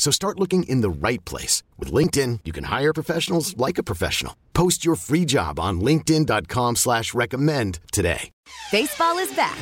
[0.00, 1.62] So start looking in the right place.
[1.78, 4.34] With LinkedIn, you can hire professionals like a professional.
[4.54, 8.30] Post your free job on linkedin.com slash recommend today.
[8.72, 9.58] Baseball is back,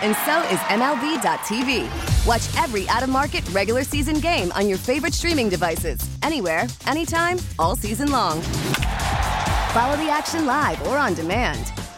[0.00, 1.90] and so is MLB.tv.
[2.26, 6.00] Watch every out-of-market regular season game on your favorite streaming devices.
[6.22, 8.40] Anywhere, anytime, all season long.
[9.74, 11.70] Follow the action live or on demand.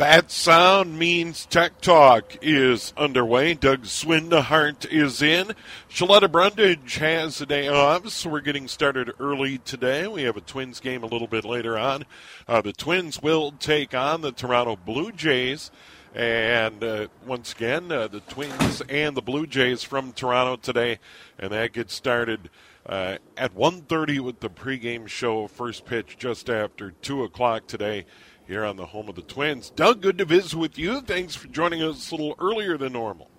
[0.00, 3.52] That sound means Tech Talk is underway.
[3.52, 5.48] Doug Swindehart is in.
[5.90, 10.08] Shaletta Brundage has a day off, so we're getting started early today.
[10.08, 12.06] We have a Twins game a little bit later on.
[12.48, 15.70] Uh, the Twins will take on the Toronto Blue Jays.
[16.14, 20.98] And uh, once again, uh, the Twins and the Blue Jays from Toronto today,
[21.38, 22.48] and that gets started
[22.86, 25.46] uh, at 1.30 with the pregame show.
[25.46, 28.06] First pitch just after 2 o'clock today
[28.50, 29.70] here on the home of the Twins.
[29.70, 31.00] Doug, good to visit with you.
[31.02, 33.30] Thanks for joining us a little earlier than normal.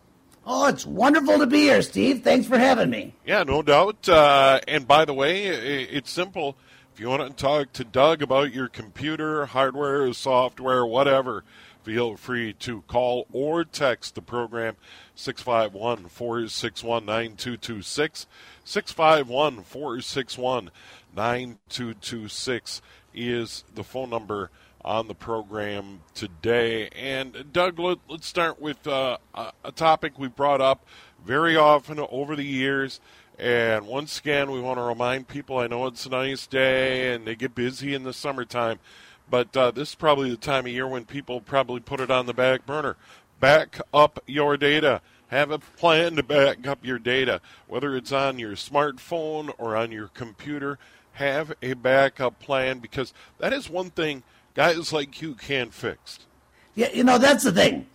[0.46, 2.24] Oh, it's wonderful to be here, Steve.
[2.24, 3.14] Thanks for having me.
[3.26, 4.08] Yeah, no doubt.
[4.08, 6.56] Uh, and by the way, it's simple.
[6.94, 11.44] If you want to talk to Doug about your computer, hardware, software, whatever,
[11.84, 14.78] feel free to call or text the program
[15.16, 18.28] 651 461 9226.
[18.64, 20.72] 651 461
[21.14, 22.82] 9226
[23.14, 24.50] is the phone number
[24.84, 26.90] on the program today.
[26.90, 30.86] And Doug, let, us start with uh, a topic we brought up
[31.26, 33.00] very often over the years.
[33.38, 37.26] And once again, we want to remind people I know it's a nice day and
[37.26, 38.80] they get busy in the summertime,
[39.30, 42.26] but uh, this is probably the time of year when people probably put it on
[42.26, 42.98] the back burner.
[43.40, 45.02] Back up your data.
[45.30, 49.92] Have a plan to back up your data, whether it's on your smartphone or on
[49.92, 50.78] your computer.
[51.14, 56.20] Have a backup plan because that is one thing guys like you can't fix.
[56.76, 57.88] Yeah, you know, that's the thing.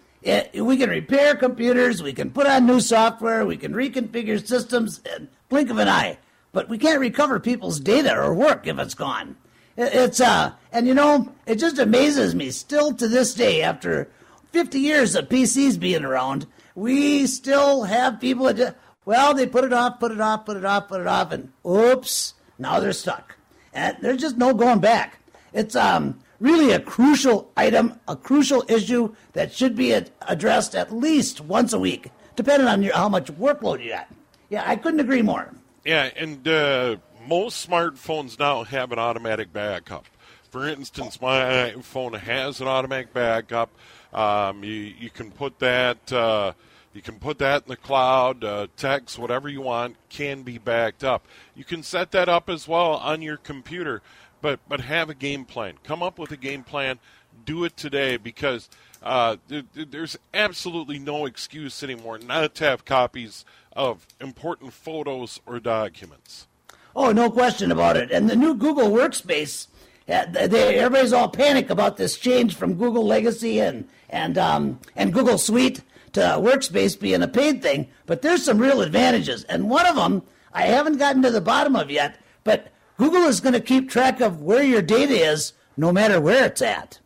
[0.55, 5.29] We can repair computers, we can put on new software, we can reconfigure systems in
[5.49, 6.19] blink of an eye,
[6.53, 9.37] but we can't recover people's data or work if it's gone.
[9.77, 14.11] It's uh, and you know, it just amazes me still to this day after
[14.53, 19.73] 50 years of PCs being around, we still have people that, well, they put it
[19.73, 23.37] off, put it off, put it off, put it off, and oops, now they're stuck.
[23.75, 25.19] And there's just no going back.
[25.53, 31.41] It's um, really a crucial item, a crucial issue that should be addressed at least
[31.41, 34.09] once a week, depending on your, how much workload you got.
[34.49, 35.53] Yeah, I couldn't agree more.
[35.85, 40.07] Yeah, and uh, most smartphones now have an automatic backup.
[40.51, 43.71] For instance, my iPhone has an automatic backup.
[44.13, 46.13] Um, you, you can put that.
[46.13, 46.53] Uh,
[46.97, 51.05] you can put that in the cloud, uh, text, whatever you want can be backed
[51.05, 51.27] up.
[51.55, 54.03] You can set that up as well on your computer
[54.41, 55.75] but but have a game plan.
[55.83, 56.99] Come up with a game plan.
[57.45, 58.69] Do it today because
[59.03, 65.61] uh, there, there's absolutely no excuse anymore not to have copies of important photos or
[65.61, 66.47] documents.
[66.95, 68.11] Oh, no question about it.
[68.11, 69.67] And the new Google Workspace,
[70.09, 75.13] uh, they, everybody's all panic about this change from Google Legacy and and um, and
[75.13, 75.83] Google Suite
[76.17, 77.89] to Workspace being a paid thing.
[78.07, 80.23] But there's some real advantages, and one of them
[80.53, 82.19] I haven't gotten to the bottom of yet.
[82.43, 86.47] But Google is going to keep track of where your data is no matter where
[86.47, 87.01] it's at.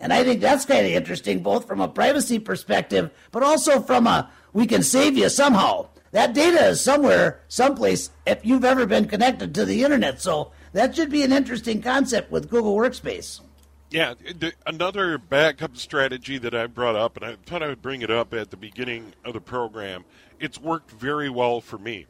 [0.00, 4.08] And I think that's kind of interesting, both from a privacy perspective, but also from
[4.08, 5.88] a we can save you somehow.
[6.10, 10.20] That data is somewhere, someplace, if you've ever been connected to the internet.
[10.20, 13.40] So that should be an interesting concept with Google Workspace.
[13.90, 14.14] Yeah,
[14.66, 18.34] another backup strategy that I brought up, and I thought I would bring it up
[18.34, 20.04] at the beginning of the program.
[20.38, 22.04] It's worked very well for me.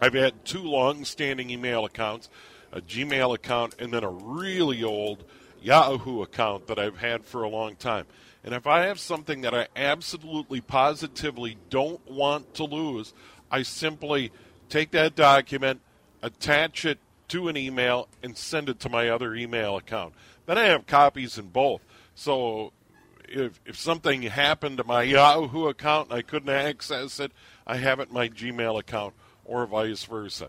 [0.00, 2.30] I've had two long-standing email accounts,
[2.72, 5.24] a Gmail account, and then a really old
[5.60, 8.06] Yahoo account that I've had for a long time.
[8.42, 13.12] And if I have something that I absolutely positively don't want to lose,
[13.50, 14.32] I simply
[14.70, 15.82] take that document,
[16.22, 20.14] attach it to an email, and send it to my other email account.
[20.46, 21.80] Then I have copies in both.
[22.14, 22.72] So
[23.28, 27.32] if, if something happened to my Yahoo account and I couldn't access it,
[27.66, 29.14] I have it in my Gmail account
[29.44, 30.48] or vice versa.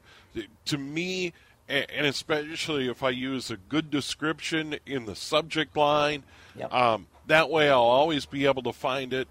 [0.65, 1.33] To me,
[1.67, 6.23] and especially if I use a good description in the subject line,
[6.55, 6.73] Yep.
[6.73, 9.27] Um, that way, I'll always be able to find it,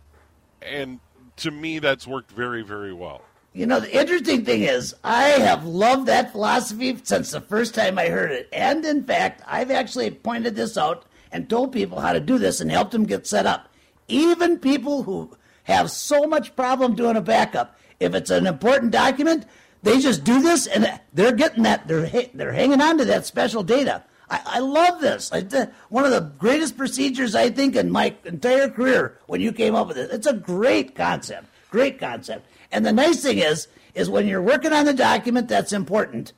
[0.61, 1.01] and
[1.37, 3.23] to me, that's worked very, very well.
[3.57, 8.01] You know, the interesting thing is, I have loved that philosophy since the first time
[8.01, 8.49] I heard it.
[8.53, 12.61] And in fact, I've actually pointed this out and told people how to do this
[12.61, 13.69] and helped them get set up.
[14.09, 19.47] Even people who have so much problem doing a backup, if it's an important document,
[19.85, 23.63] they just do this and they're getting that, they're, they're hanging on to that special
[23.63, 24.03] data.
[24.29, 25.31] I, I love this.
[25.33, 25.43] I,
[25.91, 29.87] one of the greatest procedures, I think, in my entire career when you came up
[29.87, 30.11] with it.
[30.11, 31.47] It's a great concept.
[31.71, 32.49] Great concept.
[32.75, 36.33] And the nice thing is, is when you're working on the document that's important,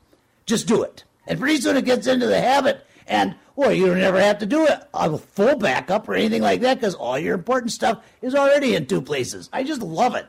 [0.44, 1.03] just do it.
[1.27, 4.47] And pretty soon it gets into the habit, and well, you don't ever have to
[4.47, 8.35] do it a full backup or anything like that because all your important stuff is
[8.35, 9.49] already in two places.
[9.50, 10.27] I just love it.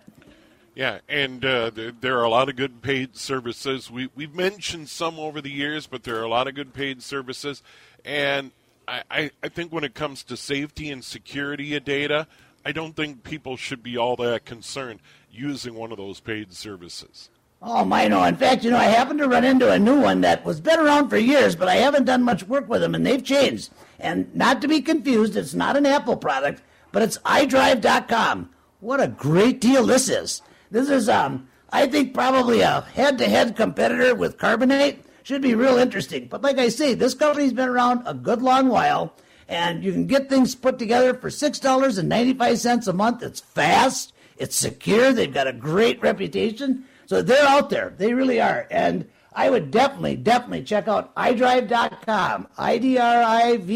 [0.76, 3.92] Yeah, and uh, there, there, are a lot of good paid services.
[3.92, 7.04] We we've mentioned some over the years, but there are a lot of good paid
[7.04, 7.64] services,
[8.06, 8.52] and
[8.88, 12.28] I, I, I think when it comes to safety and security of data,
[12.68, 15.00] I don't think people should be all that concerned
[15.32, 17.30] using one of those paid services.
[17.62, 18.22] Oh, my no.
[18.26, 20.78] In fact, you know, I happened to run into a new one that was been
[20.78, 23.70] around for years, but I haven't done much work with them, and they've changed.
[24.02, 26.62] And not to be confused, it's not an Apple product,
[26.92, 28.50] but it's iDrive.com.
[28.82, 30.42] What a great deal this is.
[30.70, 34.98] This is, um, I think, probably a head to head competitor with Carbonite.
[35.24, 36.28] Should be real interesting.
[36.28, 39.14] But like I say, this company's been around a good long while,
[39.48, 43.24] and you can get things put together for $6.95 a month.
[43.24, 44.14] It's fast.
[44.38, 45.14] It's secure.
[45.14, 46.86] They've got a great reputation.
[47.06, 47.94] So they're out there.
[47.98, 48.68] They really are.
[48.70, 52.48] And I would definitely, definitely check out iDrive.com.
[52.58, 53.74] I D R I V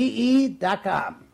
[0.57, 1.27] E.com.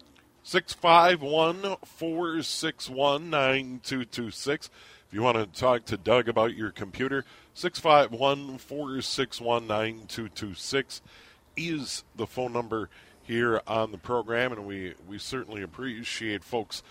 [0.43, 4.69] 651 461 9226.
[5.07, 11.01] If you want to talk to Doug about your computer, 651 461 9226
[11.57, 12.89] is the phone number
[13.27, 16.81] here on the program, and we, we certainly appreciate folks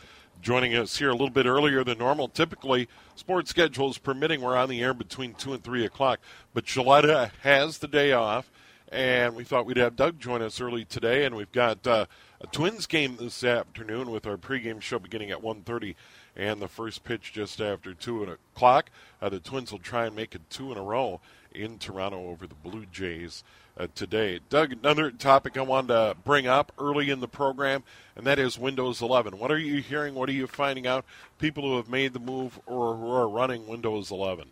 [0.42, 2.28] joining us here a little bit earlier than normal.
[2.28, 6.20] Typically, sports schedules permitting, we're on the air between 2 and 3 o'clock.
[6.52, 8.50] But Shaletta has the day off,
[8.92, 11.24] and we thought we'd have Doug join us early today.
[11.24, 12.06] And we've got uh,
[12.40, 15.94] a Twins game this afternoon with our pregame show beginning at 1.30
[16.36, 18.90] and the first pitch just after 2 o'clock.
[19.22, 21.20] Uh, the Twins will try and make it two in a row
[21.52, 23.42] in Toronto over the Blue Jays
[23.78, 24.40] uh, today.
[24.48, 27.84] Doug, another topic I wanted to bring up early in the program,
[28.14, 29.38] and that is Windows 11.
[29.38, 30.14] What are you hearing?
[30.14, 31.04] What are you finding out?
[31.38, 34.48] People who have made the move or who are running Windows 11.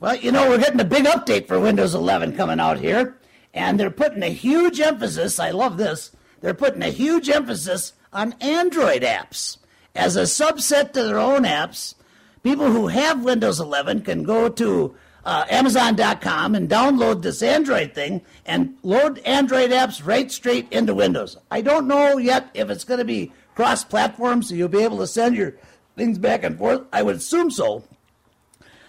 [0.00, 3.16] Well, you know, we're getting a big update for Windows 11 coming out here,
[3.52, 5.38] and they're putting a huge emphasis.
[5.38, 6.10] I love this.
[6.40, 9.58] They're putting a huge emphasis on Android apps.
[9.94, 11.94] As a subset to their own apps,
[12.42, 18.22] people who have Windows 11 can go to uh, Amazon.com and download this Android thing
[18.44, 21.36] and load Android apps right straight into Windows.
[21.50, 24.98] I don't know yet if it's going to be cross platform, so you'll be able
[24.98, 25.54] to send your
[25.96, 26.82] things back and forth.
[26.92, 27.84] I would assume so.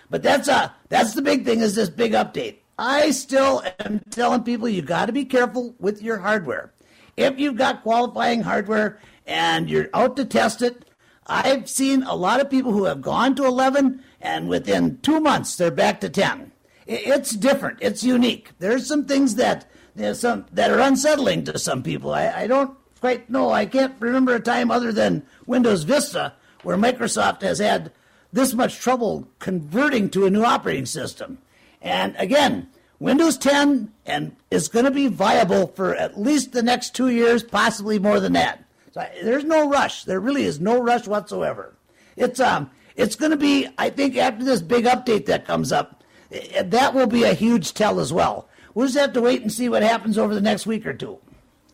[0.10, 2.58] But that's uh that's the big thing is this big update.
[2.78, 6.74] I still am telling people you got to be careful with your hardware.
[7.18, 10.86] If you've got qualifying hardware and you're out to test it,
[11.26, 15.56] I've seen a lot of people who have gone to 11 and within two months
[15.56, 16.52] they're back to 10.
[16.88, 17.80] It's different.
[17.82, 18.52] It's unique.
[18.60, 22.14] There's some things that there's some that are unsettling to some people.
[22.14, 23.52] I, I don't quite know.
[23.52, 26.34] I can't remember a time other than Windows Vista
[26.64, 27.92] where Microsoft has had
[28.34, 31.38] this much trouble converting to a new operating system.
[31.82, 32.68] And again,
[33.00, 37.44] Windows 10 and is going to be viable for at least the next two years,
[37.44, 38.64] possibly more than that.
[38.92, 40.04] So there's no rush.
[40.04, 41.76] There really is no rush whatsoever.
[42.16, 46.04] It's um it's going to be, I think, after this big update that comes up,
[46.32, 48.48] eh, that will be a huge tell as well.
[48.74, 51.20] We'll just have to wait and see what happens over the next week or two.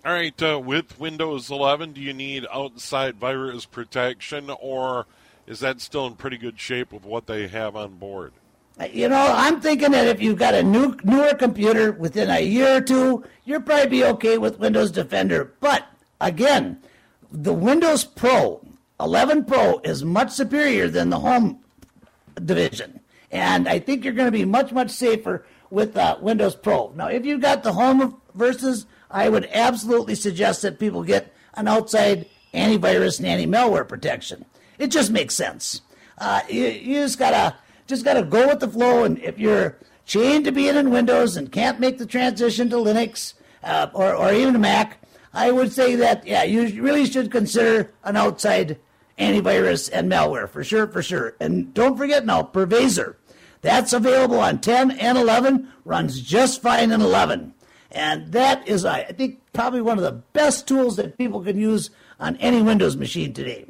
[0.04, 5.06] All right, uh, with Windows 11, do you need outside virus protection, or
[5.46, 8.34] is that still in pretty good shape with what they have on board?
[8.80, 12.40] Uh, you know, I'm thinking that if you've got a new newer computer within a
[12.40, 15.54] year or two, you'll probably be okay with Windows Defender.
[15.60, 15.86] But
[16.20, 16.82] again,
[17.32, 18.66] the Windows Pro
[19.02, 21.60] 11 Pro is much superior than the home
[22.46, 23.00] division.
[23.32, 26.94] And I think you're going to be much, much safer with uh, Windows Pro.
[26.96, 31.68] Now, if you've got the home versus, I would absolutely suggest that people get an
[31.68, 34.46] outside antivirus and anti-malware protection.
[34.78, 35.82] It just makes sense.
[36.18, 37.56] Uh, you, you just gotta
[37.88, 39.04] just gotta go with the flow.
[39.04, 43.34] And if you're chained to being in Windows and can't make the transition to Linux
[43.64, 45.00] uh, or or even Mac,
[45.34, 48.78] I would say that yeah, you really should consider an outside
[49.18, 51.36] antivirus and malware for sure, for sure.
[51.40, 53.16] And don't forget now, Privazer.
[53.62, 57.54] That's available on 10 and 11, runs just fine in 11.
[57.92, 61.90] And that is, I think, probably one of the best tools that people can use
[62.20, 63.66] on any Windows machine today.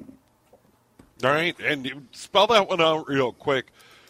[1.24, 3.68] All right, and spell that one out real quick.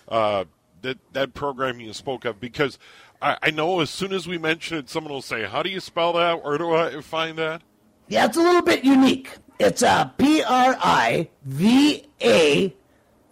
[0.08, 0.46] Uh,
[0.82, 2.80] that that program you spoke of, because
[3.22, 5.80] I, I, know as soon as we mention it, someone will say, "How do you
[5.80, 6.44] spell that?
[6.44, 7.62] Where do I find that?"
[8.08, 9.38] Yeah, it's a little bit unique.
[9.60, 12.76] It's a P R I V A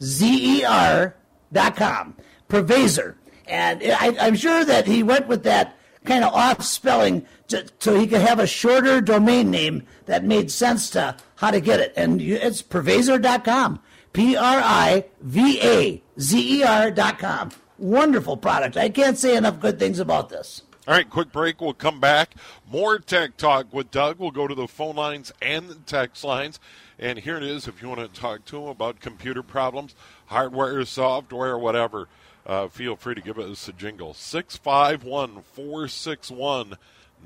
[0.02, 1.16] Z E R
[1.52, 2.16] dot com.
[2.48, 3.16] Privazer.
[3.48, 5.76] And I, I'm sure that he went with that
[6.06, 7.26] kind of off spelling
[7.80, 11.80] so he could have a shorter domain name that made sense to how to get
[11.80, 11.94] it.
[11.96, 13.80] And it's privazer.com.
[14.14, 17.52] P R I V A Z E R.com.
[17.78, 18.78] Wonderful product.
[18.78, 20.64] I can't say enough good things about this.
[20.88, 21.62] All right, quick break.
[21.62, 22.34] We'll come back.
[22.68, 24.18] More tech talk with Doug.
[24.18, 26.60] We'll go to the phone lines and the text lines.
[27.00, 30.84] And here it is if you want to talk to him about computer problems, hardware,
[30.84, 32.10] software, whatever.
[32.46, 34.14] Uh, feel free to give us a jingle.
[34.14, 36.78] 651 461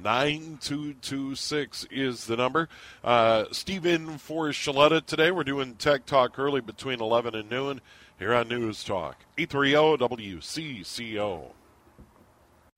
[0.02, 2.70] 9226 is the number.
[3.04, 5.32] Uh, Steve in for Shaletta today.
[5.32, 7.82] We're doing Tech Talk early between 11 and noon
[8.20, 9.18] here on News Talk.
[9.38, 11.52] 830 WCCO.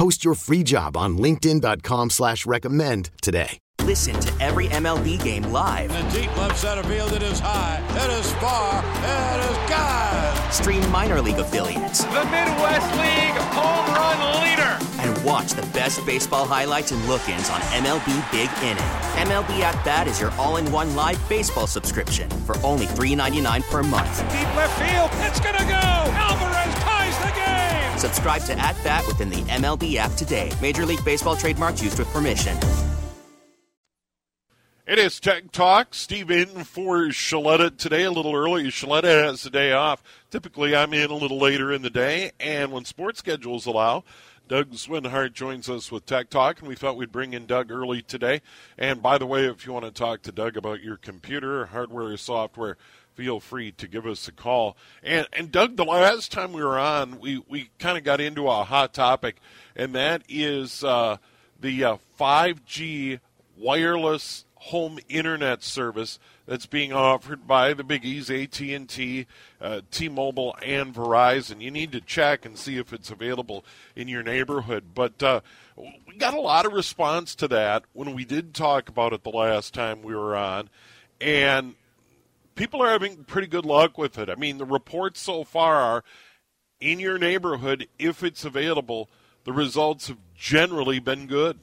[0.00, 3.58] Post your free job on LinkedIn.com slash recommend today.
[3.84, 5.90] Listen to every MLB game live.
[5.90, 10.52] In the deep left center field, it is high, it is far, it is God.
[10.54, 12.04] Stream minor league affiliates.
[12.04, 14.78] The Midwest League home run leader.
[15.00, 18.82] And watch the best baseball highlights and look-ins on MLB Big Inning.
[19.28, 24.18] MLB At Bat is your all-in-one live baseball subscription for only $3.99 per month.
[24.32, 25.74] Deep left field, it's gonna go.
[25.74, 26.79] Alvarez ties the game.
[28.00, 30.50] Subscribe to At Bat within the MLB app today.
[30.62, 32.56] Major League Baseball trademarks used with permission.
[34.86, 35.94] It is Tech Talk.
[35.94, 38.64] Steve in for Shaletta today, a little early.
[38.64, 40.02] Shaletta has the day off.
[40.30, 44.02] Typically, I'm in a little later in the day, and when sports schedules allow,
[44.48, 48.02] Doug Swinhart joins us with Tech Talk, and we thought we'd bring in Doug early
[48.02, 48.40] today.
[48.76, 52.06] And by the way, if you want to talk to Doug about your computer, hardware,
[52.06, 52.76] or software,
[53.14, 54.76] feel free to give us a call.
[55.02, 58.48] And and Doug, the last time we were on, we, we kind of got into
[58.48, 59.36] a hot topic,
[59.76, 61.18] and that is uh,
[61.60, 63.20] the uh, 5G
[63.56, 69.26] wireless home internet service that's being offered by the biggies AT&T,
[69.60, 71.60] uh, T-Mobile, and Verizon.
[71.60, 73.64] You need to check and see if it's available
[73.96, 74.86] in your neighborhood.
[74.94, 75.40] But uh,
[75.76, 79.30] we got a lot of response to that when we did talk about it the
[79.30, 80.68] last time we were on,
[81.20, 81.74] and
[82.60, 84.28] people are having pretty good luck with it.
[84.28, 86.04] I mean, the reports so far are
[86.78, 89.08] in your neighborhood, if it's available,
[89.44, 91.58] the results have generally been good.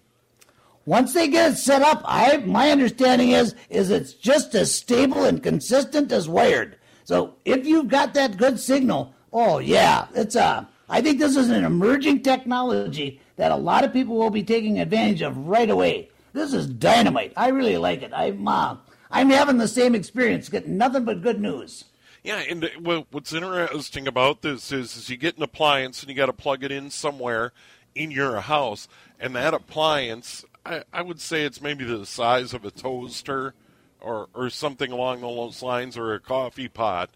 [0.85, 5.23] Once they get it set up, I my understanding is is it's just as stable
[5.23, 6.77] and consistent as wired.
[7.03, 10.43] So if you've got that good signal, oh yeah, it's a.
[10.43, 14.43] Uh, I think this is an emerging technology that a lot of people will be
[14.43, 16.09] taking advantage of right away.
[16.31, 17.33] This is dynamite.
[17.35, 18.13] I really like it.
[18.13, 18.77] I'm uh,
[19.11, 21.85] I'm having the same experience, getting nothing but good news.
[22.23, 26.25] Yeah, and what's interesting about this is, is you get an appliance and you got
[26.25, 27.53] to plug it in somewhere
[27.95, 28.87] in your house,
[29.19, 33.53] and that appliance I, I would say it's maybe the size of a toaster
[34.01, 37.09] or, or something along those lines or a coffee pot.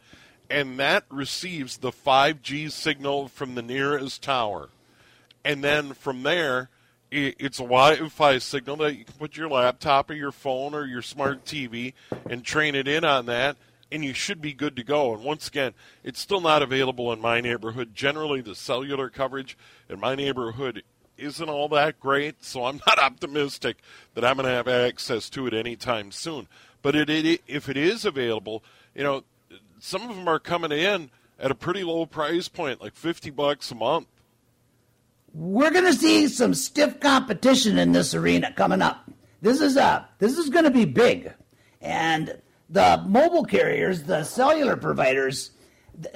[0.49, 4.69] And that receives the 5G signal from the nearest tower.
[5.43, 6.69] And then from there,
[7.11, 11.01] it's a Wi-Fi signal that you can put your laptop or your phone or your
[11.01, 11.93] smart TV
[12.29, 13.57] and train it in on that,
[13.91, 15.13] and you should be good to go.
[15.13, 17.93] And once again, it's still not available in my neighborhood.
[17.93, 19.57] Generally, the cellular coverage
[19.89, 20.83] in my neighborhood
[21.17, 23.77] isn't all that great, so I'm not optimistic
[24.13, 26.47] that I'm going to have access to it anytime soon.
[26.81, 28.63] But it, it, if it is available,
[28.95, 29.23] you know,
[29.79, 33.69] some of them are coming in at a pretty low price point, like 50 bucks
[33.71, 34.07] a month.
[35.33, 39.09] We're going to see some stiff competition in this arena coming up.
[39.41, 41.33] This is a this is going to be big.
[41.81, 45.51] And the mobile carriers, the cellular providers,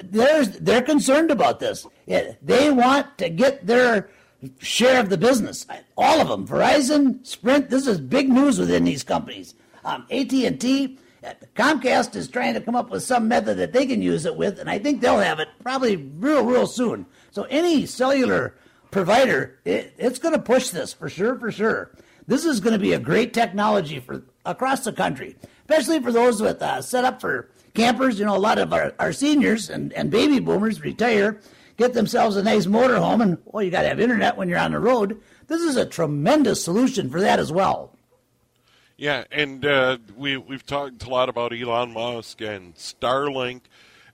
[0.02, 1.86] they're they're concerned about this.
[2.06, 4.10] They want to get their
[4.58, 5.66] share of the business.
[5.96, 6.46] All of them.
[6.46, 7.70] Verizon, Sprint.
[7.70, 9.54] This is big news within these companies.
[9.84, 10.98] Um, AT&T,
[11.54, 14.58] Comcast is trying to come up with some method that they can use it with,
[14.58, 17.06] and I think they'll have it probably real, real soon.
[17.30, 18.54] So any cellular
[18.96, 21.90] provider, it, it's going to push this for sure, for sure.
[22.26, 26.40] This is going to be a great technology for across the country, especially for those
[26.40, 29.92] with uh, set up for campers, you know, a lot of our, our seniors and,
[29.92, 31.38] and baby boomers retire,
[31.76, 34.72] get themselves a nice motorhome, and, well, you got to have internet when you're on
[34.72, 35.20] the road.
[35.46, 37.92] This is a tremendous solution for that as well.
[38.96, 43.60] Yeah, and uh, we we've talked a lot about Elon Musk and Starlink,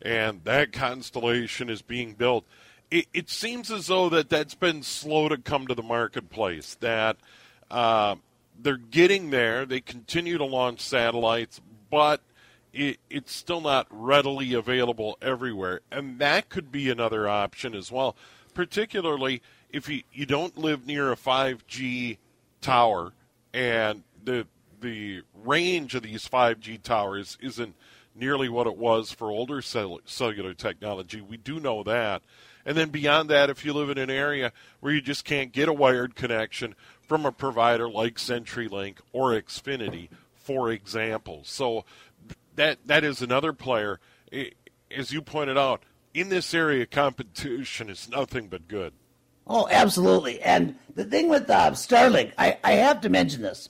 [0.02, 2.44] and that constellation is being built.
[2.92, 6.76] It, it seems as though that that's been slow to come to the marketplace.
[6.80, 7.16] That
[7.70, 8.16] uh,
[8.60, 9.64] they're getting there.
[9.64, 12.20] They continue to launch satellites, but
[12.74, 18.14] it, it's still not readily available everywhere, and that could be another option as well.
[18.52, 22.18] Particularly if you, you don't live near a 5G
[22.60, 23.12] tower
[23.54, 24.46] and the
[24.80, 27.74] the range of these 5G towers isn't
[28.14, 31.20] nearly what it was for older cellular technology.
[31.20, 32.22] We do know that.
[32.64, 35.68] And then beyond that, if you live in an area where you just can't get
[35.68, 41.42] a wired connection from a provider like CenturyLink or Xfinity, for example.
[41.44, 41.84] So
[42.56, 44.00] that that is another player.
[44.90, 45.82] As you pointed out,
[46.14, 48.92] in this area, competition is nothing but good.
[49.46, 50.40] Oh, absolutely.
[50.40, 53.68] And the thing with uh, Starlink, I, I have to mention this.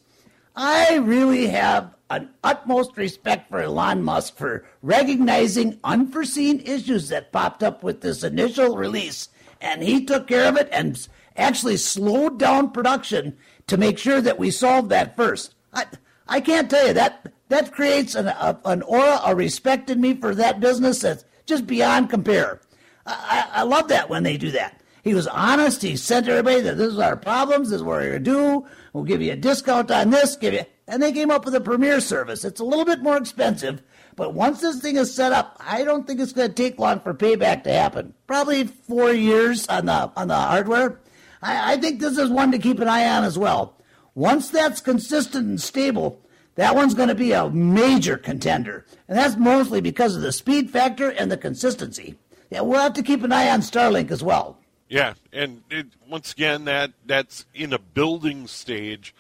[0.55, 7.63] I really have an utmost respect for Elon Musk for recognizing unforeseen issues that popped
[7.63, 9.31] up with this initial release.
[9.63, 13.35] And he took care of it and actually slowed down production
[13.67, 15.55] to make sure that we solved that first.
[15.73, 15.87] I,
[16.29, 20.13] I can't tell you that that creates an, a, an aura of respect in me
[20.15, 22.61] for that business that's just beyond compare.
[23.07, 24.83] I, I, love that when they do that.
[25.03, 25.83] He was honest.
[25.83, 27.71] He said to everybody that this is our problems.
[27.71, 28.67] This is what we're going to do.
[28.93, 30.37] We'll give you a discount on this.
[30.37, 32.45] Give you, and they came up with a premier service.
[32.45, 33.83] It's a little bit more expensive,
[34.17, 37.01] but once this thing is set up, I don't think it's going to take long
[37.01, 38.15] for payback to happen.
[38.27, 41.01] Probably four years on the on the hardware.
[41.41, 43.77] I, I think this is one to keep an eye on as well.
[44.15, 46.21] Once that's consistent and stable,
[46.57, 50.71] that one's going to be a major contender, and that's mostly because of the speed
[50.71, 52.17] factor and the consistency.
[52.51, 54.59] Yeah, we'll have to keep an eye on Starlink as well.
[54.91, 59.15] Yeah, and it, once again, that that's in a building stage,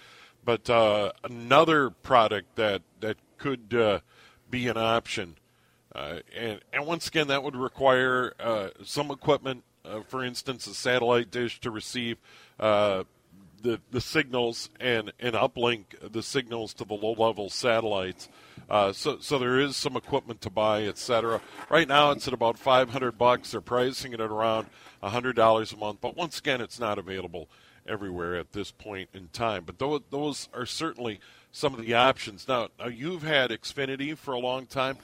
[0.45, 4.01] but uh, another product that that could uh,
[4.51, 5.37] be an option,
[5.95, 9.65] uh, and and once again, that would require uh, some equipment.
[9.85, 12.17] Uh, for instance, a satellite dish to receive
[12.59, 18.29] the the signals and and uplink the signals to the low level satellites.
[18.69, 21.41] Uh, so so there is some equipment to buy, etc.
[21.69, 23.53] Right now it's at about 500 bucks.
[23.53, 24.69] They're pricing it at around
[25.03, 27.49] $100 a month, but once again, it's not available
[27.87, 29.65] everywhere at this point in time.
[29.65, 32.49] But those, those are certainly some of the options.
[32.49, 34.97] Now, now you've had Xfinity for a long time,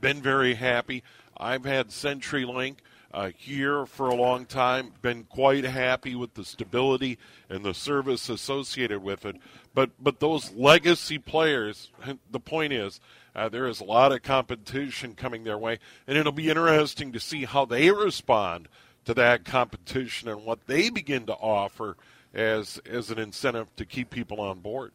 [0.00, 1.02] been very happy.
[1.36, 2.76] I've had CenturyLink
[3.12, 4.92] uh, here for a long time.
[5.02, 9.36] Been quite happy with the stability and the service associated with it.
[9.74, 11.90] But but those legacy players,
[12.30, 13.00] the point is,
[13.34, 17.20] uh, there is a lot of competition coming their way, and it'll be interesting to
[17.20, 18.68] see how they respond
[19.04, 21.96] to that competition and what they begin to offer
[22.38, 24.92] as as an incentive to keep people on board.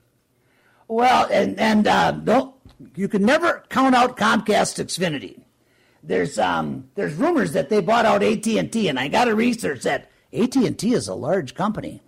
[0.88, 2.56] Well, and and uh, don't
[2.96, 5.44] you can never count out Comcast Xfinity
[6.04, 10.12] there's um there's rumors that they bought out AT&T and I got to research that
[10.34, 12.02] AT&T is a large company.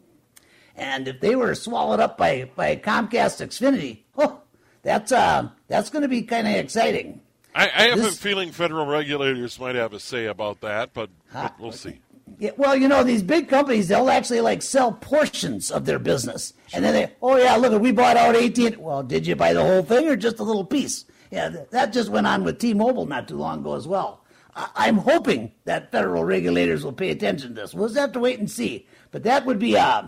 [0.76, 4.42] And if they were swallowed up by by Comcast Xfinity, oh,
[4.84, 7.22] that's uh that's going to be kind of exciting.
[7.56, 11.10] I, I have this, a feeling federal regulators might have a say about that, but,
[11.32, 12.02] but we'll see.
[12.40, 16.54] Yeah, well, you know, these big companies, they'll actually like sell portions of their business.
[16.68, 16.78] Sure.
[16.78, 18.76] And then they, oh, yeah, look, we bought out AT&T.
[18.78, 21.06] Well, did you buy the whole thing or just a little piece?
[21.32, 24.26] Yeah, that just went on with T-Mobile not too long ago as well.
[24.56, 27.74] I'm hoping that federal regulators will pay attention to this.
[27.74, 28.88] We'll just have to wait and see.
[29.12, 30.04] But that would be uh,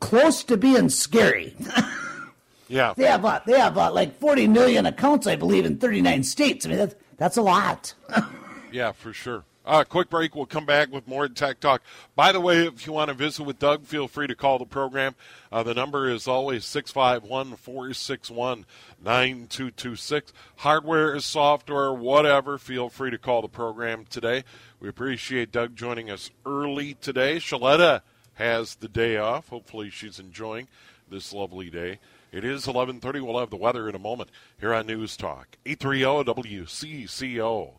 [0.00, 1.54] close to being scary.
[2.68, 6.24] yeah, they have uh, they have uh, like 40 million accounts, I believe, in 39
[6.24, 6.66] states.
[6.66, 7.94] I mean, that's that's a lot.
[8.72, 9.44] yeah, for sure.
[9.64, 10.34] Uh, quick break.
[10.34, 11.82] We'll come back with more Tech Talk.
[12.16, 14.64] By the way, if you want to visit with Doug, feel free to call the
[14.64, 15.14] program.
[15.52, 18.66] Uh, the number is always 651 461
[19.00, 20.32] 9226.
[20.56, 24.42] Hardware, software, whatever, feel free to call the program today.
[24.80, 27.36] We appreciate Doug joining us early today.
[27.36, 28.00] Shaletta
[28.34, 29.50] has the day off.
[29.50, 30.66] Hopefully, she's enjoying
[31.08, 32.00] this lovely day.
[32.32, 33.20] It is 11:30.
[33.20, 35.56] We'll have the weather in a moment here on News Talk.
[35.64, 37.74] 830 WCCO.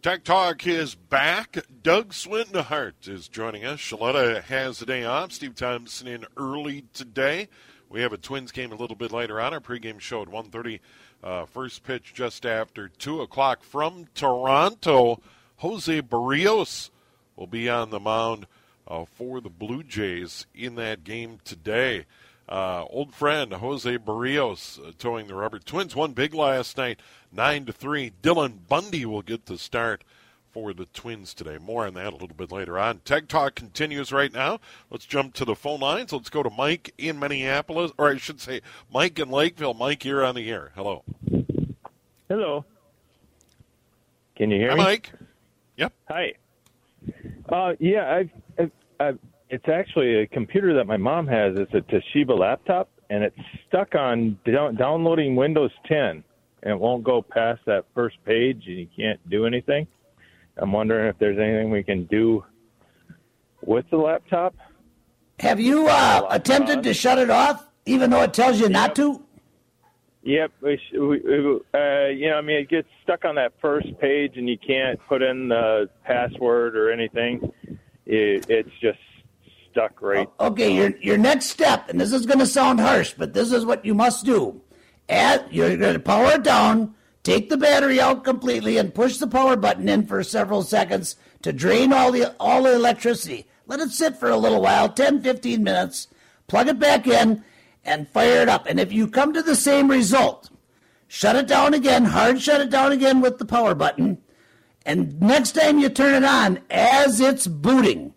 [0.00, 1.58] Tech Talk is back.
[1.82, 3.80] Doug Swindenhart is joining us.
[3.80, 5.32] Shaletta has the day off.
[5.32, 7.48] Steve Thompson in early today.
[7.88, 9.52] We have a Twins game a little bit later on.
[9.52, 10.78] Our pregame show at 1.30.
[11.24, 15.20] Uh, first pitch just after 2 o'clock from Toronto.
[15.56, 16.90] Jose Berrios
[17.34, 18.46] will be on the mound
[18.86, 22.06] uh, for the Blue Jays in that game today.
[22.48, 25.58] Uh, old friend Jose Berrios uh, toeing the rubber.
[25.58, 27.00] Twins won big last night,
[27.32, 28.12] nine to three.
[28.22, 30.04] Dylan Bundy will get the start
[30.50, 31.58] for the Twins today.
[31.58, 33.00] More on that a little bit later on.
[33.04, 34.60] Tech Talk continues right now.
[34.90, 36.12] Let's jump to the phone lines.
[36.12, 38.60] Let's go to Mike in Minneapolis, or I should say
[38.92, 39.74] Mike in Lakeville.
[39.74, 40.72] Mike, you're on the air.
[40.74, 41.04] Hello.
[42.28, 42.64] Hello.
[44.36, 44.82] Can you hear Hi, me?
[44.82, 45.12] Mike.
[45.76, 45.92] Yep.
[46.08, 46.32] Hi.
[47.48, 49.18] Uh, yeah, I've, I've, I've,
[49.50, 51.56] it's actually a computer that my mom has.
[51.58, 56.22] It's a Toshiba laptop, and it's stuck on down, downloading Windows 10,
[56.62, 59.86] and it won't go past that first page, and you can't do anything.
[60.56, 62.44] I'm wondering if there's anything we can do
[63.62, 64.54] with the laptop.
[65.40, 69.22] Have you uh, attempted to shut it off, even though it tells you not to?
[70.22, 71.20] Yep, we, we,
[71.72, 74.98] uh, you know, I mean, it gets stuck on that first page, and you can't
[75.08, 77.52] put in the password or anything.
[78.04, 78.98] It, it's just
[79.70, 80.28] stuck right.
[80.40, 83.64] Okay, your your next step, and this is going to sound harsh, but this is
[83.64, 84.60] what you must do.
[85.08, 89.26] Add, you're going to power it down, take the battery out completely, and push the
[89.26, 93.46] power button in for several seconds to drain all the all the electricity.
[93.66, 96.08] Let it sit for a little while, 10, 15 minutes.
[96.46, 97.44] Plug it back in
[97.84, 98.66] and fire it up.
[98.66, 100.50] And if you come to the same result,
[101.06, 104.18] shut it down again, hard shut it down again with the power button.
[104.86, 108.14] And next time you turn it on, as it's booting,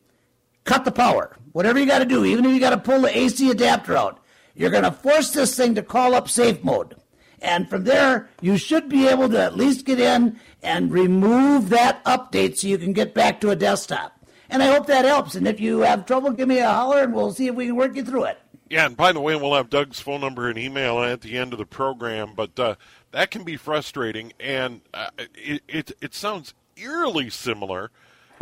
[0.63, 1.35] cut the power.
[1.51, 4.20] Whatever you got to do, even if you got to pull the AC adapter out,
[4.55, 6.95] you're going to force this thing to call up safe mode.
[7.41, 12.03] And from there, you should be able to at least get in and remove that
[12.05, 14.17] update so you can get back to a desktop.
[14.49, 15.33] And I hope that helps.
[15.33, 17.75] And if you have trouble, give me a holler and we'll see if we can
[17.75, 18.39] work you through it.
[18.71, 21.51] Yeah, and by the way, we'll have Doug's phone number and email at the end
[21.51, 22.75] of the program, but uh,
[23.11, 27.91] that can be frustrating, and uh, it, it it sounds eerily similar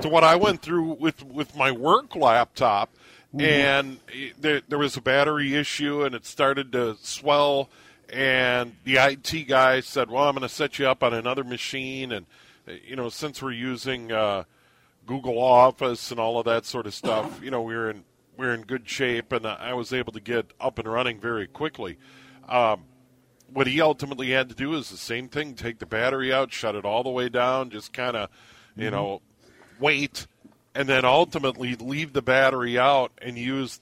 [0.01, 2.93] to what I went through with with my work laptop,
[3.37, 3.99] and
[4.39, 7.69] there, there was a battery issue, and it started to swell,
[8.11, 12.11] and the IT guy said, "Well, I'm going to set you up on another machine,"
[12.11, 12.25] and
[12.87, 14.45] you know, since we're using uh,
[15.05, 18.03] Google Office and all of that sort of stuff, you know, we we're in
[18.35, 21.97] we're in good shape, and I was able to get up and running very quickly.
[22.47, 22.85] Um,
[23.51, 26.73] what he ultimately had to do is the same thing: take the battery out, shut
[26.73, 28.29] it all the way down, just kind of,
[28.75, 29.21] you know,
[29.79, 30.25] wait,
[30.75, 33.79] and then ultimately leave the battery out and use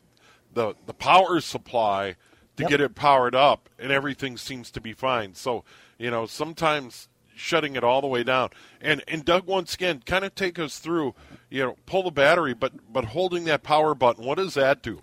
[0.53, 2.15] the the power supply
[2.55, 2.69] to Yep.
[2.69, 5.35] get it powered up, and everything seems to be fine.
[5.35, 5.63] So,
[5.99, 8.49] you know, sometimes shutting it all the way down.
[8.81, 11.13] And and Doug, once again, kind of take us through.
[11.49, 15.01] You know, pull the battery, but but holding that power button, what does that do?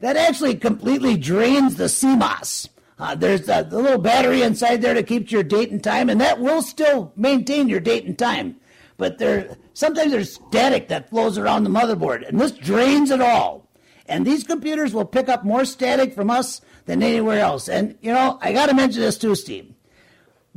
[0.00, 2.68] That actually completely drains the CMOS.
[3.00, 6.20] Uh, there's a, the little battery inside there to keep your date and time, and
[6.20, 8.56] that will still maintain your date and time.
[8.98, 13.66] But there, sometimes there's static that flows around the motherboard, and this drains it all.
[14.06, 17.68] And these computers will pick up more static from us than anywhere else.
[17.68, 19.72] And you know, I got to mention this too, Steve.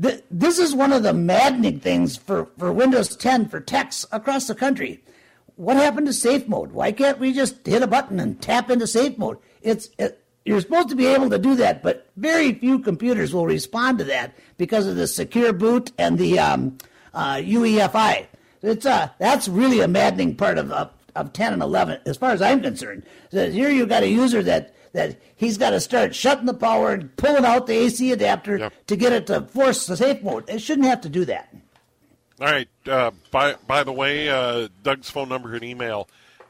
[0.01, 4.47] Th- this is one of the maddening things for, for Windows 10 for techs across
[4.47, 5.03] the country.
[5.55, 6.71] What happened to safe mode?
[6.71, 9.37] Why can't we just hit a button and tap into safe mode?
[9.61, 13.45] It's it, you're supposed to be able to do that, but very few computers will
[13.45, 16.79] respond to that because of the secure boot and the um,
[17.13, 18.25] uh, UEFI.
[18.63, 22.31] It's uh, that's really a maddening part of, of of 10 and 11, as far
[22.31, 23.03] as I'm concerned.
[23.31, 26.91] That here you've got a user that that he's got to start shutting the power
[26.93, 28.73] and pulling out the AC adapter Yep.
[28.87, 30.49] to get it to force the safe mode.
[30.49, 31.53] It shouldn't have to do that.
[32.39, 32.67] All right.
[32.87, 36.07] Uh, by by the way, uh, Doug's phone number and email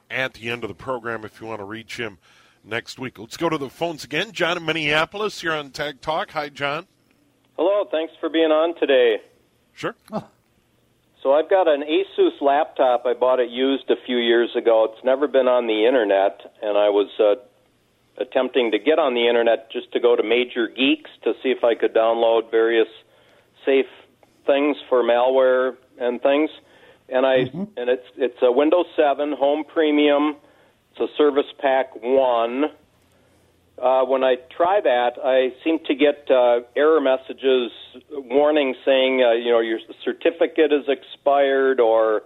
[0.10, 2.18] at the end of the program if you want to reach him
[2.64, 3.18] next week.
[3.20, 4.32] Let's go to the phones again.
[4.32, 6.32] John in Minneapolis, you're on Tech Talk.
[6.32, 6.88] Hi, John.
[7.58, 9.22] Hello, thanks for being on today.
[9.74, 9.96] Sure.
[11.24, 13.06] So I've got an Asus laptop.
[13.06, 14.92] I bought it used a few years ago.
[14.92, 17.36] It's never been on the internet, and I was uh,
[18.20, 21.64] attempting to get on the internet just to go to Major Geeks to see if
[21.64, 22.88] I could download various
[23.66, 23.86] safe
[24.48, 26.50] things for malware and things.
[27.10, 27.36] And I
[27.78, 30.38] and it's it's a Windows 7 Home Premium.
[30.92, 32.66] It's a Service Pack One.
[33.78, 37.72] Uh, when I try that, I seem to get uh, error messages,
[38.12, 42.22] warning saying, uh, you know, your certificate is expired or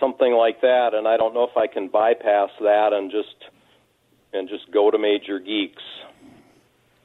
[0.00, 3.50] something like that, and I don't know if I can bypass that and just
[4.32, 5.82] and just go to Major Geeks.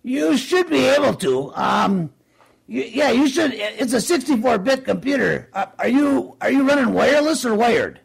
[0.04, 1.54] You should be able to.
[1.54, 2.12] Um,
[2.68, 3.52] you, yeah, you should.
[3.54, 5.50] It's a 64-bit computer.
[5.54, 8.00] Uh, are you are you running wireless or wired?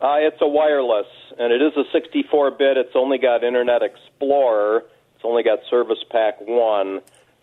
[0.00, 1.06] Uh, it's a wireless,
[1.38, 2.76] and it is a 64-bit.
[2.76, 4.11] It's only got Internet Explorer.
[4.26, 7.00] It's only got Service Pack One.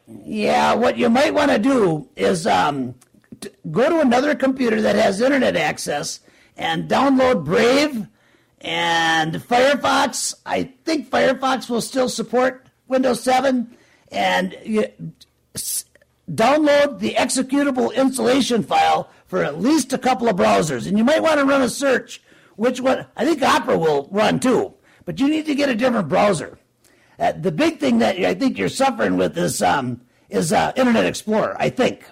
[0.08, 2.96] Yeah, what you might want to do is um,
[3.40, 6.20] t- go to another computer that has internet access
[6.58, 8.08] and download Brave
[8.62, 10.34] and Firefox.
[10.46, 13.76] I think Firefox will still support Windows 7
[14.12, 14.88] and you
[15.54, 15.86] s-
[16.30, 20.88] download the executable installation file for at least a couple of browsers.
[20.88, 22.22] And you might want to run a search,
[22.56, 24.74] which one, I think Opera will run too,
[25.06, 26.58] but you need to get a different browser.
[27.20, 31.06] Uh, the big thing that I think you're suffering with is, um, is uh, Internet
[31.06, 32.06] Explorer, I think.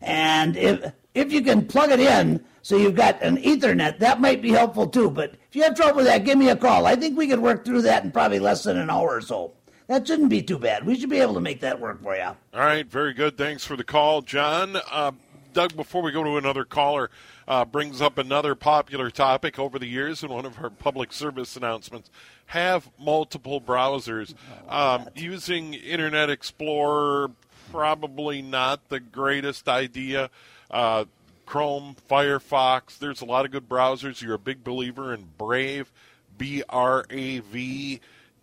[0.00, 4.40] And if, if you can plug it in so you've got an Ethernet, that might
[4.40, 5.10] be helpful too.
[5.10, 6.86] But if you have trouble with that, give me a call.
[6.86, 9.54] I think we could work through that in probably less than an hour or so.
[9.88, 10.84] That shouldn't be too bad.
[10.84, 12.22] We should be able to make that work for you.
[12.22, 13.38] All right, very good.
[13.38, 14.76] Thanks for the call, John.
[14.90, 15.12] Uh,
[15.54, 17.10] Doug, before we go to another caller,
[17.48, 21.56] uh, brings up another popular topic over the years in one of our public service
[21.56, 22.10] announcements.
[22.46, 24.34] Have multiple browsers.
[24.68, 27.32] Um, using Internet Explorer,
[27.72, 30.30] probably not the greatest idea.
[30.70, 31.06] Uh,
[31.46, 34.20] Chrome, Firefox, there's a lot of good browsers.
[34.22, 35.90] You're a big believer in Brave,
[36.36, 38.00] B R A V.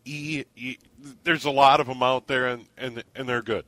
[0.08, 0.44] E.
[1.24, 3.66] There's a lot of them out there, and, and, and they're good.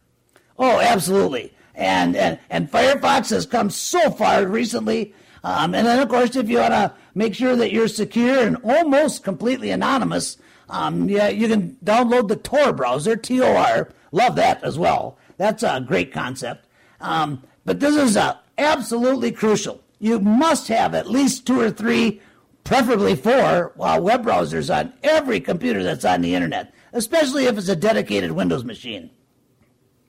[0.59, 1.51] Oh, absolutely.
[1.73, 5.15] And, and, and Firefox has come so far recently.
[5.47, 8.57] Um, and then, of course, if you want to make sure that you're secure and
[8.65, 10.35] almost completely anonymous,
[10.69, 13.89] um, yeah, you can download the Tor browser, T O R.
[14.11, 15.17] Love that as well.
[15.37, 16.67] That's a great concept.
[16.99, 19.81] Um, but this is uh, absolutely crucial.
[19.99, 22.21] You must have at least two or three,
[22.65, 27.69] preferably four, uh, web browsers on every computer that's on the internet, especially if it's
[27.69, 29.11] a dedicated Windows machine.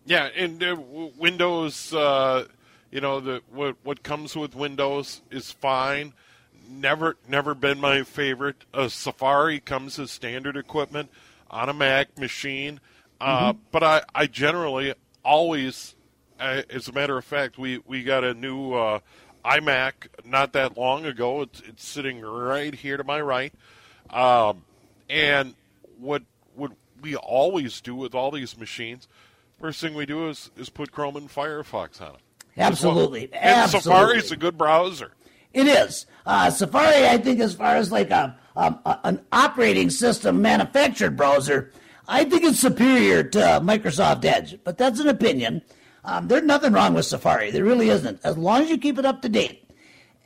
[0.05, 0.77] Yeah, and uh,
[1.17, 2.47] Windows, uh,
[2.91, 6.15] you know, the what what comes with Windows is fine.
[6.69, 8.65] Never never been my favorite.
[8.73, 11.11] Uh, Safari comes as standard equipment
[11.51, 12.81] on a Mac machine,
[13.21, 13.59] uh, Mm-hmm.
[13.73, 15.95] but I, I generally always,
[16.39, 19.01] uh, as a matter of fact, we we got a new uh,
[19.45, 21.43] iMac not that long ago.
[21.43, 23.53] It's it's sitting right here to my right,
[24.11, 24.65] um,
[25.09, 25.55] and
[25.99, 26.23] what
[26.55, 29.09] what we always do with all these machines
[29.61, 32.21] First thing we do is, is put Chrome and Firefox on it.
[32.59, 33.33] Absolutely.
[33.33, 33.93] And Absolutely.
[33.93, 35.13] Safari's a good browser.
[35.53, 36.07] It is.
[36.27, 41.17] Uh, Safari, I think, as far as like a, um, a an operating system manufactured
[41.17, 41.73] browser,
[42.07, 44.59] I think it's superior to Microsoft Edge.
[44.65, 45.63] But that's an opinion.
[46.05, 47.51] Um, there's nothing wrong with Safari.
[47.51, 48.21] There really isn't.
[48.25, 49.65] As long as you keep it up to date.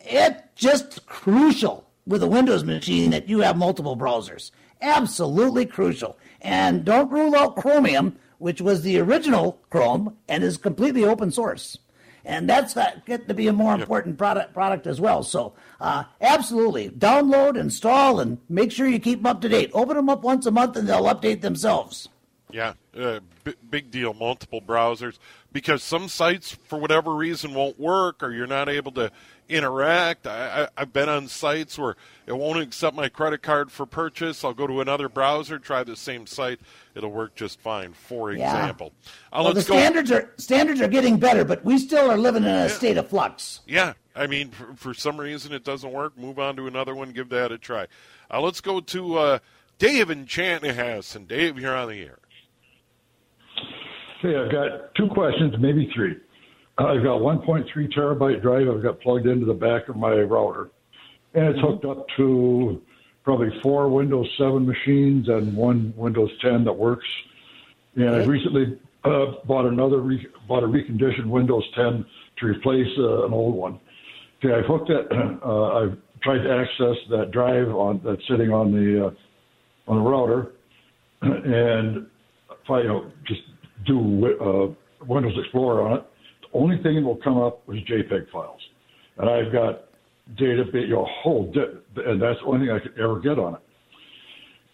[0.01, 4.51] It's just crucial with a Windows machine that you have multiple browsers.
[4.81, 6.19] Absolutely crucial.
[6.41, 11.79] And don't rule out Chromium, which was the original Chrome and is completely open source.
[12.25, 15.23] And that's got get to be a more important product product as well.
[15.23, 19.71] So, uh, absolutely, download, install, and make sure you keep them up to date.
[19.75, 22.09] Open them up once a month, and they'll update themselves.
[22.53, 24.15] Yeah, uh, b- big deal.
[24.15, 25.19] Multiple browsers
[25.53, 29.11] because some sites, for whatever reason, won't work, or you're not able to
[29.49, 30.27] interact.
[30.27, 34.45] I, I, I've been on sites where it won't accept my credit card for purchase.
[34.45, 36.61] I'll go to another browser, try the same site.
[36.95, 37.93] It'll work just fine.
[37.93, 38.45] For Yeah.
[38.57, 38.93] example,
[39.33, 39.75] uh, well, the let's go.
[39.75, 43.09] standards are standards are getting better, but we still are living in a state of
[43.09, 43.61] flux.
[43.67, 46.17] Yeah, I mean, for, for some reason it doesn't work.
[46.19, 47.11] Move on to another one.
[47.13, 47.87] Give that a try.
[48.31, 49.39] Uh, let's go to uh,
[49.79, 51.27] Dave in Chanhassen.
[51.29, 52.19] Dave, you're on the air.
[54.25, 56.15] Okay, I've got two questions, maybe three.
[56.79, 60.71] Uh, I've got 1.3 terabyte drive I've got plugged into the back of my router,
[61.35, 62.81] and it's hooked up to
[63.25, 67.07] probably four Windows 7 machines and one Windows 10 that works.
[67.95, 72.05] And I recently uh, bought another re- bought a reconditioned Windows 10
[72.39, 73.79] to replace uh, an old one.
[74.43, 75.07] Okay, I've hooked it.
[75.45, 79.11] Uh, I've tried to access that drive on that's sitting on the uh,
[79.91, 80.53] on the router,
[81.23, 82.07] and
[82.49, 83.41] if I you know, just
[83.85, 86.05] do uh, Windows Explorer on it,
[86.53, 88.61] only thing that will come up is JPEG files,
[89.19, 89.85] and I've got
[90.37, 93.55] data, you know, whole, di- and that's the only thing I could ever get on
[93.55, 93.61] it.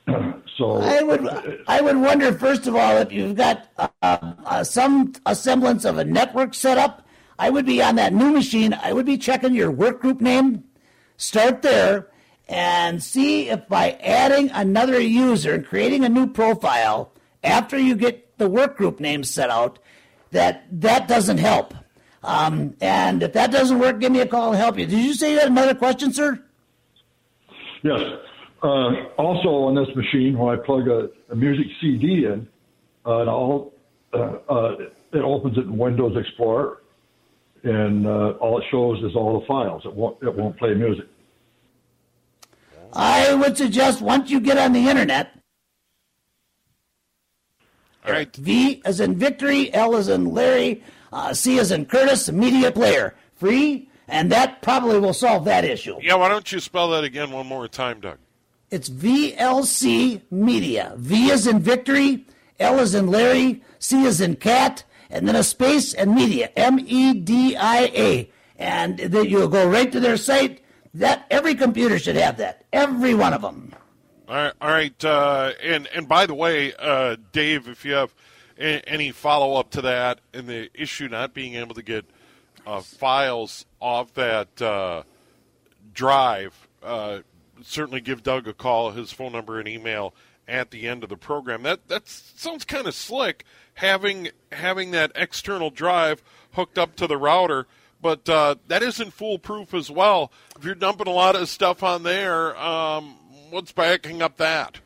[0.57, 5.13] so I would I would wonder first of all if you've got uh, uh, some
[5.27, 7.07] a semblance of a network set up.
[7.39, 8.75] I would be on that new machine.
[8.83, 10.65] I would be checking your work group name.
[11.19, 12.09] Start there
[12.49, 17.13] and see if by adding another user and creating a new profile
[17.45, 19.79] after you get the work group name set out,
[20.31, 21.75] that that doesn't help.
[22.23, 24.87] Um, and if that doesn't work, give me a call and help you.
[24.87, 26.43] Did you say you had another question, sir?
[27.83, 28.01] Yes.
[28.63, 32.49] Uh, also on this machine, when I plug a, a music CD in,
[33.07, 33.73] uh, and all,
[34.13, 34.77] uh, uh,
[35.13, 36.83] it opens it in Windows Explorer,
[37.63, 39.83] and uh, all it shows is all the files.
[39.85, 41.07] It won't it won't play music.
[42.93, 45.38] I would suggest once you get on the internet,
[48.09, 48.35] All right.
[48.37, 53.15] V as in victory, L as in Larry, uh, C as in Curtis, media player,
[53.37, 55.97] free, and that probably will solve that issue.
[56.01, 58.19] Yeah, why don't you spell that again one more time, Doug?
[58.71, 60.93] It's VLC Media.
[60.97, 62.27] V is in victory,
[62.61, 66.79] L is in Larry, C is in cat, and then a space and media, M
[66.87, 68.31] E D I A.
[68.57, 70.61] And then you'll go right to their site.
[70.95, 72.65] That every computer should have that.
[72.73, 73.75] Every one of them.
[74.29, 75.05] All right, all right.
[75.05, 78.15] Uh, and and by the way, uh, Dave, if you have
[78.59, 82.05] a- any follow up to that and the issue not being able to get
[82.67, 85.03] uh, files off that uh,
[85.95, 87.21] drive, uh,
[87.63, 88.91] certainly give Doug a call.
[88.91, 90.15] His phone number and email
[90.47, 91.63] at the end of the program.
[91.63, 97.17] That that sounds kind of slick having having that external drive hooked up to the
[97.17, 97.67] router.
[98.01, 100.31] But uh, that isn't foolproof as well.
[100.57, 103.17] If you're dumping a lot of stuff on there, um,
[103.51, 104.81] what's backing up that?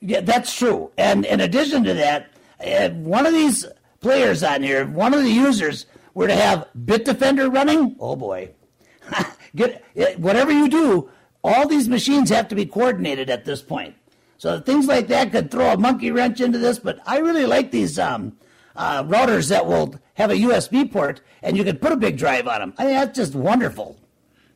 [0.00, 0.92] Yeah, that's true.
[0.96, 3.64] And in addition to that, if one of these
[4.00, 8.50] players on here, if one of the users were to have Bitdefender running, oh boy,
[9.56, 9.84] get
[10.18, 11.10] whatever you do,
[11.42, 13.94] all these machines have to be coordinated at this point.
[14.38, 16.78] So things like that could throw a monkey wrench into this.
[16.78, 18.36] But I really like these um,
[18.74, 22.46] uh, routers that will have a USB port, and you can put a big drive
[22.46, 22.74] on them.
[22.78, 23.98] I mean, that's just wonderful.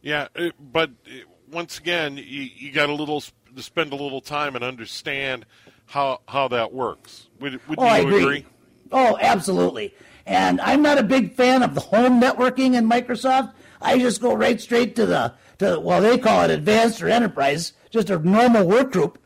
[0.03, 2.23] Yeah, but it, once again, you,
[2.55, 5.47] you got a little to spend a little time and understand
[5.87, 7.29] how how that works.
[7.41, 8.23] Would, would oh, you I agree.
[8.23, 8.47] agree?
[8.93, 9.95] Oh, absolutely.
[10.27, 13.53] And I'm not a big fan of the home networking in Microsoft.
[13.83, 17.73] I just go right straight to the to well, they call it advanced or enterprise,
[17.91, 19.19] just a normal work group.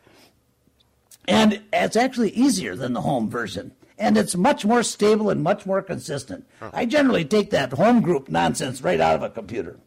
[1.26, 3.72] And it's actually easier than the home version.
[3.96, 6.46] And it's much more stable and much more consistent.
[6.72, 9.78] I generally take that home group nonsense right out of a computer.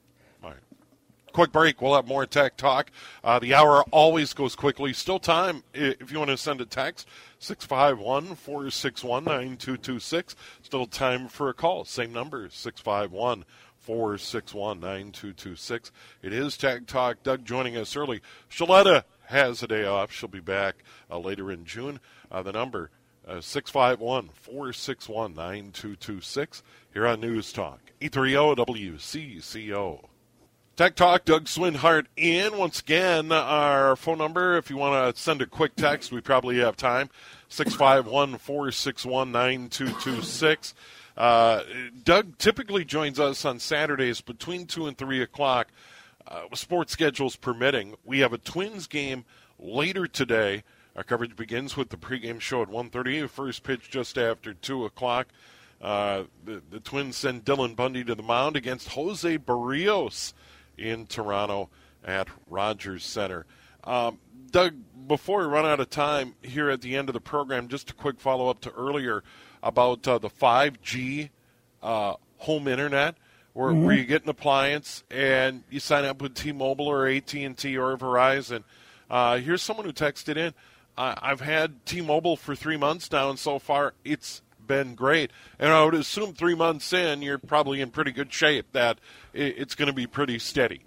[1.37, 1.83] Quick break.
[1.83, 2.89] We'll have more tech talk.
[3.23, 4.91] Uh, the hour always goes quickly.
[4.91, 10.35] Still time if you want to send a text 651 461 9226.
[10.63, 11.85] Still time for a call.
[11.85, 13.45] Same number 651
[13.77, 15.91] 461 9226.
[16.23, 17.21] It is Tech Talk.
[17.21, 18.23] Doug joining us early.
[18.49, 20.11] Shaletta has a day off.
[20.11, 21.99] She'll be back uh, later in June.
[22.31, 22.89] Uh, the number
[23.27, 27.79] uh, 651 461 9226 here on News Talk.
[28.01, 30.03] E E30 WCCO.
[30.77, 32.55] Tech Talk, Doug Swinhart in.
[32.55, 36.59] Once again, our phone number, if you want to send a quick text, we probably
[36.59, 37.09] have time
[37.49, 40.75] 651 461 9226.
[41.17, 41.63] Uh,
[42.03, 45.69] Doug typically joins us on Saturdays between 2 and 3 o'clock,
[46.27, 47.95] uh, sports schedules permitting.
[48.05, 49.25] We have a Twins game
[49.57, 50.61] later today.
[50.95, 55.25] Our coverage begins with the pregame show at 1.30, first pitch just after 2 o'clock.
[55.81, 60.33] Uh, the, the Twins send Dylan Bundy to the mound against Jose Berrios
[60.77, 61.69] in Toronto
[62.03, 63.45] at Rogers Center.
[63.83, 64.19] Um,
[64.51, 64.75] Doug,
[65.07, 67.93] before we run out of time here at the end of the program, just a
[67.93, 69.23] quick follow up to earlier
[69.63, 71.29] about uh, the 5G
[71.83, 73.15] uh, home internet,
[73.53, 73.83] where, Mhm.
[73.83, 78.63] where you get an appliance and you sign up with T-Mobile or AT&T or Verizon.
[79.09, 80.53] Uh, here's someone who texted in.
[80.99, 85.31] I've had T-Mobile for three months now, and so far it's been great.
[85.57, 88.71] And I would assume three months in, you're probably in pretty good shape.
[88.73, 88.99] That
[89.33, 90.81] it's going to be pretty steady.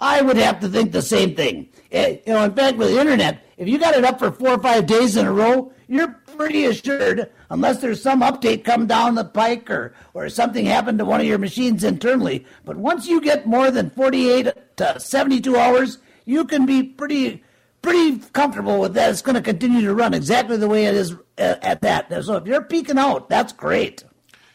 [0.00, 1.68] I would have to think the same thing.
[1.92, 4.50] Eh, You know, in fact, with the internet, if you got it up for four
[4.50, 9.14] or five days in a row, you're pretty assured, unless there's some update come down
[9.14, 12.46] the pike or, or something happened to one of your machines internally.
[12.64, 17.44] But once you get more than 48 to 72 hours, you can be pretty
[17.82, 19.10] pretty comfortable with that.
[19.10, 22.24] It's going to continue to run exactly the way it is at, at that.
[22.24, 24.04] So if you're peeking out, that's great.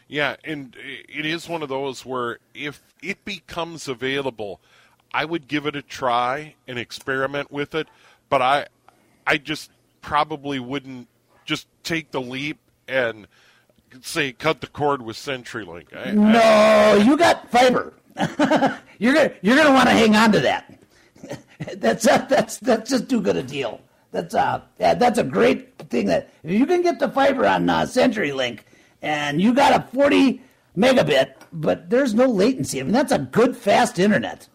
[0.08, 4.60] Yeah, and it is one of those where if it becomes available,
[5.12, 7.88] I would give it a try and experiment with it.
[8.28, 8.66] But I,
[9.26, 9.70] I just
[10.02, 11.08] probably wouldn't
[11.44, 13.26] just take the leap and
[14.00, 15.96] say cut the cord with CenturyLink.
[15.96, 17.92] I, I- No, you got fiber.
[18.98, 20.78] you're gonna you're gonna want to hang on to that.
[21.76, 23.80] that's that's that's just too good a deal.
[24.16, 27.68] That's uh yeah, that's a great thing that if you can get the fiber on
[27.68, 28.60] uh, CenturyLink
[29.02, 30.40] and you got a 40
[30.74, 32.80] megabit, but there's no latency.
[32.80, 34.48] I mean that's a good fast internet.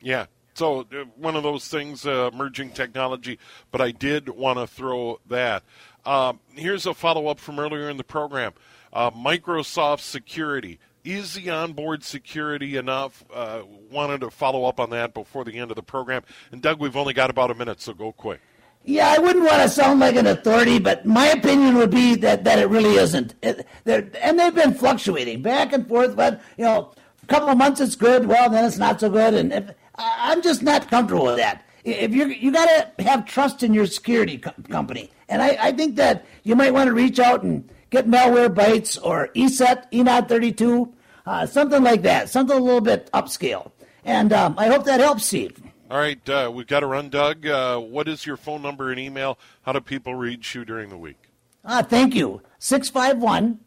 [0.00, 0.26] Yeah.
[0.54, 3.40] So uh, one of those things, uh, emerging technology.
[3.72, 5.64] But I did want to throw that.
[6.04, 8.52] Um, here's a follow up from earlier in the program.
[8.92, 10.78] Uh, Microsoft Security.
[11.04, 13.24] Is the onboard security enough?
[13.34, 16.22] Uh, wanted to follow up on that before the end of the program.
[16.52, 18.40] And Doug, we've only got about a minute, so go quick.
[18.84, 22.44] Yeah, I wouldn't want to sound like an authority, but my opinion would be that,
[22.44, 23.34] that it really isn't.
[23.42, 27.80] It, and they've been fluctuating back and forth, but, you know, a couple of months
[27.80, 29.34] it's good, well, then it's not so good.
[29.34, 31.64] And if, I'm just not comfortable with that.
[31.84, 32.66] If you you got
[32.96, 35.10] to have trust in your security co- company.
[35.28, 39.28] And I, I think that you might want to reach out and get Malwarebytes or
[39.34, 40.92] ESET, ENOD 32,
[41.26, 43.72] uh, something like that, something a little bit upscale.
[44.04, 45.60] And um, I hope that helps, Steve.
[45.92, 47.46] All right, uh, we've got to run, Doug.
[47.46, 49.38] Uh, what is your phone number and email?
[49.60, 51.18] How do people reach you during the week?
[51.66, 52.40] Ah, thank you.
[52.60, 53.60] 651